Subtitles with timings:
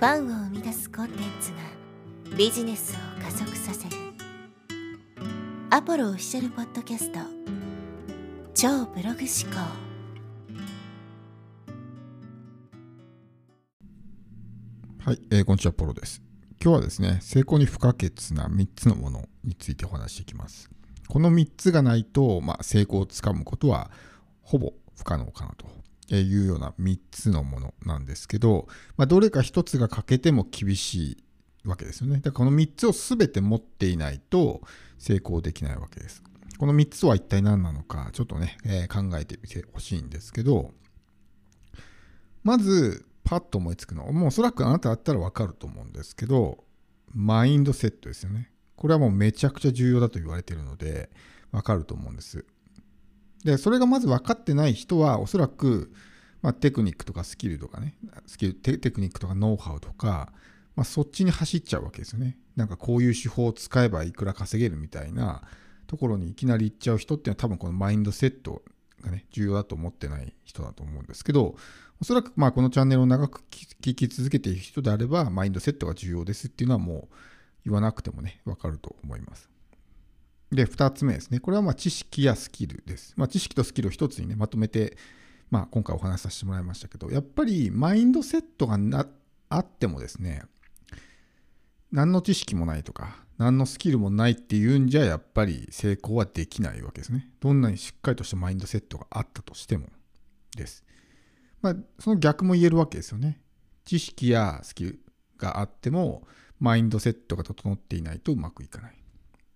[0.00, 3.96] ファンを生み出すコンテンツがビジネスを加速させる
[5.68, 7.18] アポロオフィシャルポッドキャスト
[8.54, 9.18] 超ブログ思
[9.52, 9.60] 考
[15.04, 16.22] はい、えー、こんにちは、ポロです。
[16.62, 20.70] 今日はですね、成功に不可欠な3つのものについてお話していきます。
[21.08, 23.90] この3つがないと、まあ、成功をつかむことは
[24.40, 25.66] ほぼ不可能かなと
[26.18, 28.66] いうような3つのものなんですけど、
[28.96, 31.18] まあ、どれか1つが欠けても厳し
[31.64, 32.16] いわけですよね。
[32.16, 34.62] だからこの3つを全て持っていないと
[34.98, 36.22] 成功できないわけです。
[36.58, 40.72] この3つは一体何なのか、ちょっとね、えー、考えてみてほしいんですけど、
[42.42, 46.64] まず、パッと思いつくのは、もうおそらくあなただったらわかると思うんですけど、
[47.14, 48.50] マインドセットですよね。
[48.76, 51.10] これはもうめちゃくちゃ重要だと言われているので、
[51.50, 52.44] わかると思うんです。
[53.44, 55.92] で、それがまず分かってない人は、おそらく、
[56.42, 57.94] まあ、テクニックとかスキルとかね、
[58.26, 60.32] スキルテテクニックとかノウハウとか、
[60.76, 62.38] まあ、そっちに走っちゃうわけですよね。
[62.56, 65.42] なんかこういう手法を使えばいくら稼げるみたいな
[65.86, 68.62] ところにいきなり行っちゃう人っていうのは多分このマインドセット
[69.02, 71.56] がね、重要だと思ってない人だと思うんですけど、
[72.00, 77.16] おそらくまあこのチャンネルを長く聞き続けている人であれば、マインドセットが重要ですっていうのはもう
[77.64, 79.50] 言わなくてもね、わかると思います。
[80.52, 81.38] で、2つ目ですね。
[81.38, 83.14] これはま知識やスキルです。
[83.16, 84.96] まあ、知識とスキルを1つにね、まとめて、
[85.50, 88.78] まあ、今回お話しさせてもらいましたけど、やっぱりマインドセットが
[89.48, 90.42] あってもですね、
[91.92, 97.30] 何の知識もないとか、何のスキルもないっていうんじゃ、やっぱり成功はできないわけですね。
[97.40, 99.86] どんなにしっかりとしたマインドセットがあったとしても
[100.56, 100.84] です。
[101.62, 103.40] まあ、その逆も言えるわけですよね。
[103.84, 105.00] 知識やスキル
[105.36, 106.26] があっても、
[106.58, 108.99] マインドセットが整っていないとうまくいかない。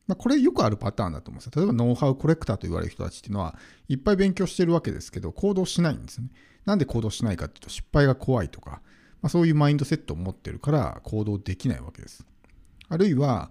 [0.07, 1.53] まあ、これよくあるパターンだと思うんですよ。
[1.57, 3.57] 例えばノウハウコレクターと言われる人たちっていうのは、
[3.89, 6.31] いっぱい勉強してるわけですけど、行動しないんですよね。
[6.67, 8.83] なんで行動しないかっていうと、失敗が怖いとか、
[9.23, 12.27] まあ、そういうマインドセットを持ってるから行動できないわけです。
[12.89, 13.51] あるいは、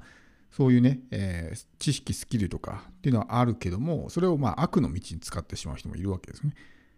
[0.52, 6.53] そういうね、えー、知識、スキルとかっていうのはあるけども、それをまあ悪の道に使ってしまう人もいるわけですね。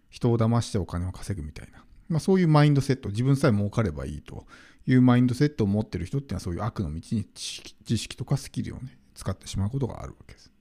[0.09, 1.85] 人を騙してお金を稼ぐみたいな。
[2.09, 4.45] まあ、そういうマインドセット、自分さえ儲かればいいと
[4.85, 10.51] いうマインドセットを持ってる人っていうのはそういう悪の道に知識とかスキルをね、使ってしまうことがあるわけです。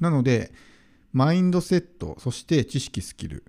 [0.00, 0.52] なので、
[1.12, 3.44] マインドセット、そして知識、スキル。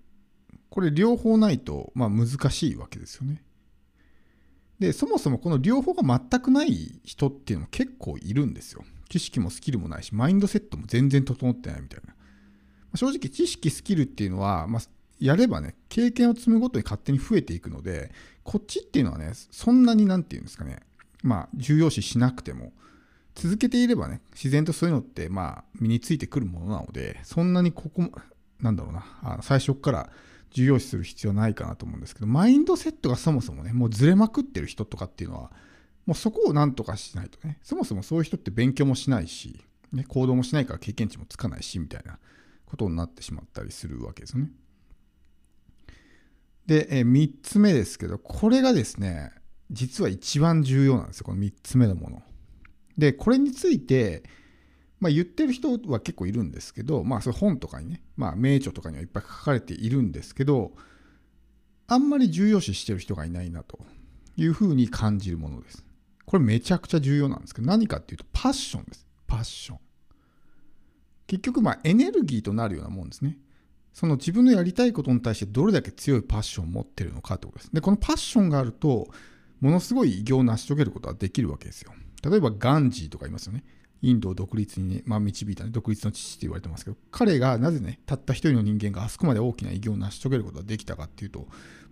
[0.69, 3.44] これ両方ないと、まあ、難しいわけですよね。
[4.79, 8.83] で、そもそもこの両方が全くない人っていうのも結構いるんですよ。
[9.09, 12.16] 知識もスキルもないし、マインドセットも全然整ってないみたいな。
[12.95, 14.81] 正直、知識、スキルっていうのは、まあ、
[15.19, 18.11] やればね、経験を積むごとに勝手に増えていくので、
[18.43, 20.79] こっちっていうのはね、そんなになんていうんですかね、
[21.22, 22.73] まあ、重要視しなくても、
[23.35, 28.11] 続けていればね、自然とそういうのって、まあ、身についてくるものなので、そんなにここ、
[28.59, 30.09] なんだろうな、あの最初から
[30.51, 35.51] 重要視する必要ないかなと思うんですけど、マインドセットがそもそもね、もうずれまくってる人とかっていうのは、
[36.05, 39.61] もうそこをなんとかしないとね、そもそもそういう人って勉強もしないし、
[39.93, 42.19] ね、行動もしないから経験値もつかないし、みたいな
[42.65, 44.51] ことになってしまったりするわけですよね。
[46.65, 49.31] で、え3つ目ですけど、これがですね、
[49.71, 52.23] 実は一番重要なんですよ、この3つ目のもの。
[52.97, 54.24] で、これについて、
[55.00, 60.74] まあ、言ってる人は結構いるんですけど、まあ、それ本とかにね、まあ、名著とかにはいっぱい書かれているんですけど、
[61.88, 63.79] あんまり重要視してる人がいないなと
[64.38, 65.84] いうふうに感じるものです。
[66.25, 69.06] これめちゃくちゃ重要なんですけど、何かっていうと、パッションです。
[69.28, 69.79] パッション。
[71.28, 73.38] 結局、まあ、エネルギーとなるようなもんですね。
[73.94, 77.73] その自分のやりたいことに対してどれだけ強いパッションを持ってるのかってことです。
[77.73, 79.08] で、このパッションがあると、
[79.59, 81.94] ものすごい偉業を成し遂げることができるわけですよ。
[82.21, 83.63] 例えばガンジーとかいますよね。
[84.01, 91.47] インドを独立に、ね、まあ、導いた、ね、独立の父って言われてますけど、彼がなぜね、たった一人の人間があそこまで大きな偉業を成し遂げることができたかっていうと、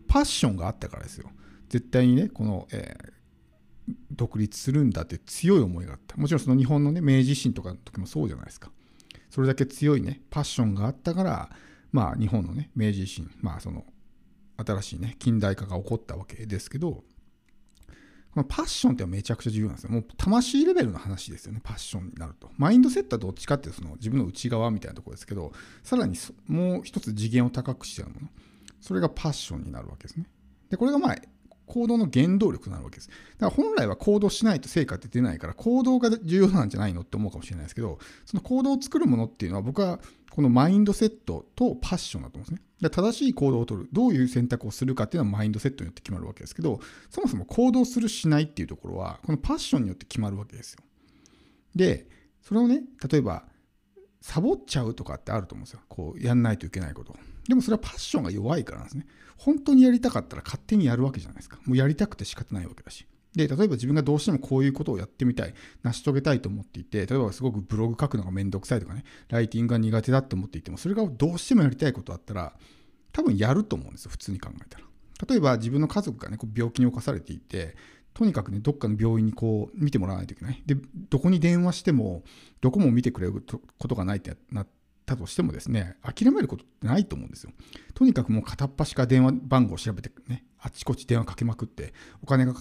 [0.08, 1.30] パッションがあったからですよ。
[1.70, 6.18] 絶対にね、この、えー、独立するんだって強い思いがあった。
[6.18, 8.72] もちろんその日本のね、明治維新とかの時もそうじゃないですか。
[9.30, 11.50] それだけ強いね、パッションがあったから、
[11.92, 13.86] まあ日本のね、明治維新、まあその
[14.58, 17.04] 新しいね、近代化が起こったわけですけど、
[18.34, 19.92] このパッションってめちゃくちゃ重要なんですよ。
[19.92, 22.52] もう魂レベルの話ですよね、パッションになると。
[22.58, 25.52] マインドセットはどっちかっていうとその自分の内側みたいなところですけど、
[25.84, 26.18] さらに
[26.48, 28.30] もう一つ次元を高くしちゃうもの。
[28.82, 30.26] それがパッションになるわけですね。
[30.70, 31.18] で、これがまあ
[31.70, 33.10] 行動の原動力になるわけです。
[33.10, 40.00] だから本来は行動しないと成果って出ないから、行動が重要なんじゃないのって思うかもしれないですけど、その行動を作るものっていうのは僕は
[40.32, 42.70] このマインドセットとパッションだと思うんですね。
[42.82, 46.80] で正しい行動をとる、どういう選択をするかっていうのはマインドセットによって決まるわけですけど、
[47.10, 50.84] そもそも行動するしないっていうところは、このパッションによって決まるわけですよ。
[51.76, 52.08] で、
[52.42, 53.46] それをね、例えば、
[54.22, 55.82] サボっちゃうとかってあると思うんですよ。
[55.88, 57.16] こう、やんないといけないこと。
[57.48, 59.08] でもそれはパッションが弱いからなんですね。
[59.38, 61.60] 本当にやりたかったら勝手にやるわけじゃないですか。
[61.66, 63.08] もうやりたくて仕方ないわけだし。
[63.36, 72.54] で、例えば自分がどうしてもこういうことをやってみたい、成し遂げたいと思っていて、例えばすごくブログ書くのがめんどくさいとかね、ライティングが苦手だって思っていても、それがどうしてもやりたいことだったら、
[73.12, 74.86] 多分やると思うんですよ、普通に考えたら。
[75.28, 77.76] 例えば自分の家族がね、こう病気に侵されていて、
[78.14, 80.62] とにかくね、どっかの病院にこう見てもらわないといけない。
[80.66, 80.76] で、
[81.10, 82.24] どこに電話しても、
[82.62, 83.44] どこも見てくれる
[83.78, 84.68] ことがないってなっ
[85.06, 87.52] たとしてもですね、諦めることってないと思うんですよ。
[87.94, 92.54] とにかくもう片っ端から電話番号を調べてね、あちこち電話かけまくって、お金が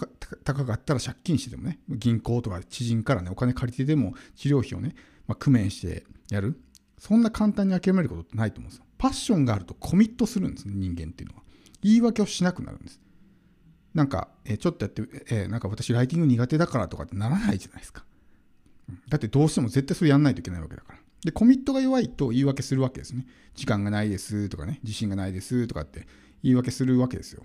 [0.43, 4.95] 高かったら借金してでもね、銀行とか知人からね、お金借りてでも治療費をね、
[5.27, 6.59] まあ、工面してやる。
[6.97, 8.85] そんな簡単に諦めることってないと思うんですよ。
[8.97, 11.43] パッションがあるとコミットするんですね、人間っていうのは。
[11.81, 12.99] 言い訳をしなくなるんです。
[13.93, 18.03] なんか、えー、ちょっとやって、えー、なんか私ライティング苦手だからとかってならないじゃないですか。
[19.07, 20.99] だってどうしても絶対それやんないといけないわけだから。
[21.23, 23.25] で、コミットが弱いと言い訳するわけですね。
[23.55, 26.07] 時間がないですとかね、自信がないですとかって
[26.43, 27.43] 言い訳するわけですよ。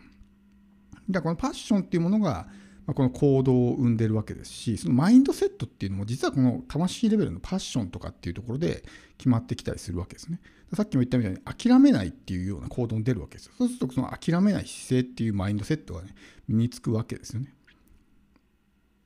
[1.11, 2.47] だからこのパッションっていうものが、
[2.87, 8.85] ま、この行動を生んでるわけですし、そのマインドセットっていうのも実はこの魂レベルのパッションとかっていうところで
[9.17, 10.41] 決まってきたりするわけですね。
[10.75, 13.53] さっきも言ったみたいに諦めないっていうような行動に出るわけですよ。
[13.57, 16.15] そうするとその諦めない姿勢っていうマインドセットがね、
[16.49, 17.55] 身につくわけですよね。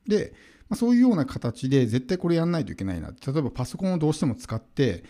[0.07, 0.33] で、
[0.67, 3.09] まあ、そういうような形で絶対これやんないといけないな。
[3.09, 5.03] 例えばパソコンをどうしても使って、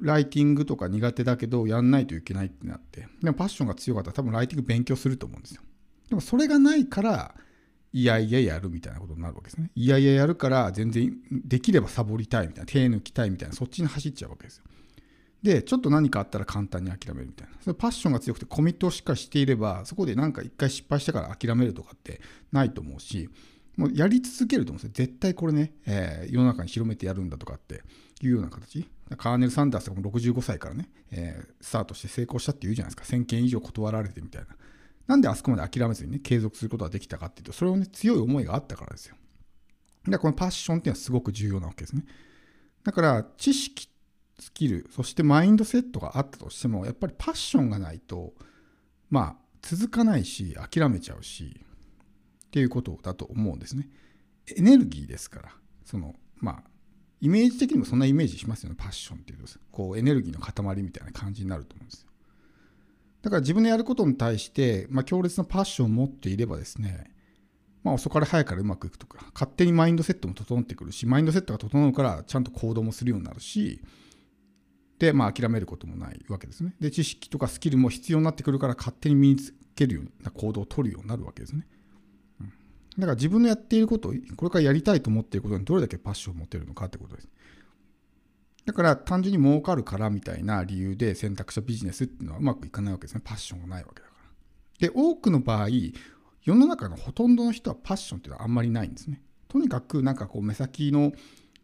[0.00, 5.62] ライティングとか苦手だけどやんないといけないってなって、でもパッションが強かったら多分ライティング勉強すると思うんですよ。
[6.08, 7.34] でもそれがないから、
[7.92, 9.70] いやいややるみたいなことになるわけですね。
[9.74, 14.64] いやいややるから全然できればサボりたいみたいな、手抜きたいみたいな、そっちに走っちゃうわけですよ。
[15.42, 17.54] で、ちょっと何かあったら簡単に諦めるみたいな。
[17.60, 22.20] それパッションが強くてコミットをしっかりしていれば、そこで何か一回失敗してから諦めるとかって
[22.52, 23.30] ないと思うし、
[23.76, 25.06] もうやり続けると思うんですよ。
[25.06, 27.82] 絶対これね、えー、世の中に広めてやるんだとかって
[28.20, 28.88] いうような形。
[29.16, 33.16] カーネル・サンダースがも65歳からね、えー、スタートして成功したっていうじゃないですか。
[33.16, 34.48] 1000件以上断られてみたいな。
[35.08, 39.16] なんであそこまで諦めずにね、継続することができたかっていうと、それをね、強い思いがあったからですよ。
[40.04, 42.04] だからこのパッションっていうのはすごく重要なわけですね。
[42.84, 43.88] だから、知識、
[44.38, 48.34] スキル、そしてマインドセットがあったとしても、やっぱりパッションがないと、
[49.08, 51.58] まあ、続かないし、諦めちゃうし、
[52.46, 53.88] っていうことだと思うんですね。
[54.56, 55.52] エネルギーですから、
[55.84, 56.62] その、まあ、
[57.20, 62.07] イメージ的にもそんなイメージしますよね、パッションっていうと、こうエネルギーの塊みたいな感じになると思うんですよ。
[63.22, 67.10] だから自分のやることに対して、まあ、強烈なパッションを持っていればですね、
[67.82, 73.80] まあ、遅かれ早かれうまくいくとか、勝手にマインドセットも整ってくるし、マインドセットが整うからちゃんと行動もするようになるし、
[74.98, 76.74] で、まあ、諦めることもないわけですね。
[76.80, 81.66] で、知識とかスキルも必要になってくるから、勝手に身につけるような行動を取るようになるわけですね。
[82.98, 87.28] だから自分のやっていること、これからやりたいと思っていることにどれだけパッションを持てるのかってことです。
[88.68, 93.22] だから単純に儲かるからみたいな理由で選択したビジネスっていうのはうまくいかないわけですね。
[93.24, 94.14] パッションがないわけだか
[94.82, 94.88] ら。
[94.88, 95.68] で、多くの場合、
[96.44, 99.22] 世の中のほとんどの人はパッションっていうのはあんまりないんですね。
[99.48, 101.12] とにかくなんかこう目先の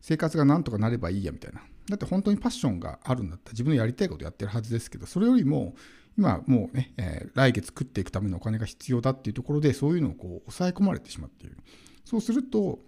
[0.00, 1.60] 生活がなんとかなればいいやみたいな。
[1.90, 5.74] だって本当にパッションがあるんだったら自分のやりたいことやってるはずですけど、それよりも
[6.16, 11.58] 今もうね、えー、来月食っていくためのお金が必要だっていうところで、そういうのをこう抑え込まれてしまっている。
[12.06, 12.78] そうすると、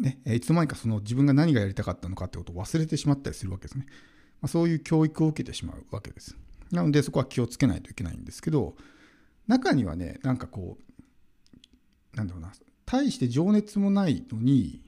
[0.00, 3.86] ね、いつの間にかその自分が何がやりたかったのかってことを忘れてしまったりするわけですね。
[4.40, 6.36] まあ、そういう教育を受けてしまうわけです。
[6.72, 8.76] なのでそこは気をつけないといけないんですけど、
[9.46, 10.78] 中にはね、なんかこ
[12.14, 12.52] う、なんだろうな、
[12.86, 14.82] 大して情熱もないのに、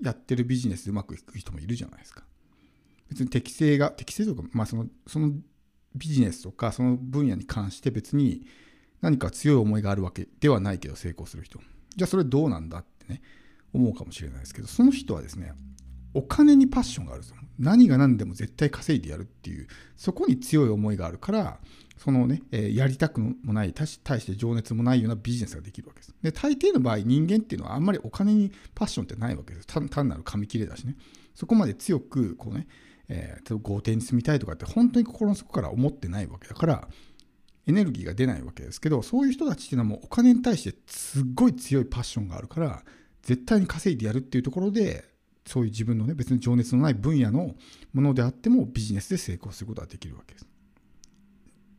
[0.00, 2.24] やってるビジネスでうまくいく人もいるじゃないですか。
[3.08, 5.32] 別に適性が、適性とか、まあその、その
[5.94, 8.42] ビジネスとかその分野に関して別に
[9.00, 11.58] 何か強い思いがあるわけではないけど成功する人
[11.96, 13.20] じゃあそれどうなんだってね
[13.72, 15.52] 思うかもしれないですけどその人はですね
[16.14, 21.58] お金にパッションがあるぞ何が何でも絶対稼いでやるっていうそこに強い思いがあるから
[21.96, 26.14] そのね、えー、やりたくもない対して情熱もないようなビジネスができるわけです。
[26.20, 29.66] で大抵の場合人間っていうのはあんまりお金にパッションってないわけです。
[29.66, 30.96] 単なる紙切れだしね。
[31.34, 32.66] そこまで強くこうね
[33.08, 36.88] えー、豪邸に住みたいとかって本当に心の底から思ってないわけだから
[37.66, 42.82] エネルギーが出ないわけですけどそういう人たちっていうのはもうお金に対してすっごい強いパッションがあるから
[43.22, 45.04] 絶対に稼いでやるっていうところで
[45.46, 47.54] そういう自分のね別に情熱のない分野の
[47.92, 50.46] ものであってもビジネスで成功することができるわけです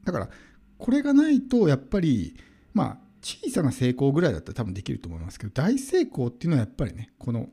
[0.04, 0.30] だから
[0.78, 2.36] これがないとやっぱり
[2.74, 7.48] まあ小さな成功ぐらいだったら多分できると思いますけど大成功っていうのはやっぱりねこの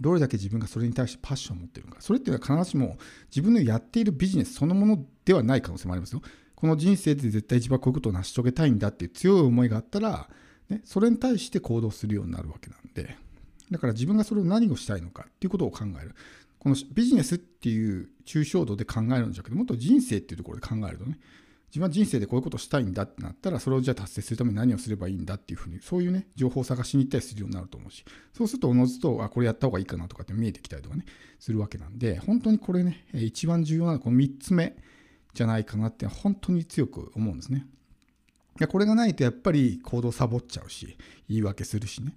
[0.00, 2.00] どれだけ自分がそれに対してパッションを持ってるのか。
[2.00, 2.98] それっていうのは必ずしも
[3.30, 6.22] 自分のやっているビジネスそのものではない可能性もありますよ。
[6.54, 10.28] この人生で絶対一番こういうことを成し遂げたいんだっていう強い思いがあったら、
[10.74, 13.16] ね、それに対して行動するようになるわけなんで、
[13.70, 16.14] だから自分がそれを何をしたいのかっていうことを考える。
[16.64, 21.18] このビジネスっていう抽象度で考えるんじゃなくてもっと人生っていうところで考えるとね
[21.68, 28.02] 自分は人生でこういうことをしたいんだってなったらそれをじゃあ達成するために何をすればいいんだっていうふうにそういうね情報を探しに行ったりするようになると思うし
[28.32, 31.04] そうするとおのずとあこれやった方がいいかなとかって見えてきたりとかね
[31.38, 34.74] するわけなんで本当にこれね一番重要なのはこの3つ目
[35.34, 37.66] じゃないかなって本当に強く思うんですね。
[38.68, 40.96] これがないとやっぱり行動サボっちゃうし
[41.28, 42.12] 言い訳するしね。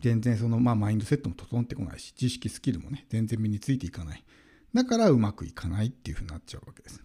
[0.00, 4.24] 全然そのまあマインドセットも整ってこないし知識スキルもね全然身についていかない。
[4.72, 7.02] だからうまくいかないっていうふうになっちゃうわけです。